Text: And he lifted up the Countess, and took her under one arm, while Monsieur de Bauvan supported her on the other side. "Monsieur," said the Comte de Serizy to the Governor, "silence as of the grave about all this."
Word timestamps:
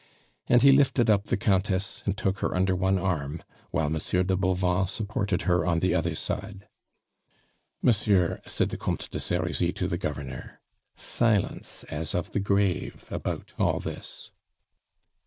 And 0.47 0.63
he 0.63 0.71
lifted 0.71 1.11
up 1.11 1.25
the 1.25 1.37
Countess, 1.37 2.01
and 2.07 2.17
took 2.17 2.39
her 2.39 2.55
under 2.55 2.75
one 2.75 2.97
arm, 2.97 3.43
while 3.69 3.87
Monsieur 3.87 4.23
de 4.23 4.35
Bauvan 4.35 4.87
supported 4.87 5.43
her 5.43 5.63
on 5.63 5.79
the 5.79 5.93
other 5.93 6.15
side. 6.15 6.67
"Monsieur," 7.83 8.41
said 8.47 8.69
the 8.69 8.77
Comte 8.77 9.11
de 9.11 9.19
Serizy 9.19 9.71
to 9.73 9.87
the 9.87 9.99
Governor, 9.99 10.59
"silence 10.95 11.83
as 11.91 12.15
of 12.15 12.31
the 12.31 12.39
grave 12.39 13.05
about 13.11 13.53
all 13.59 13.79
this." 13.79 14.31